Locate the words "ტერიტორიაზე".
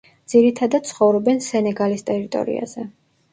2.09-2.89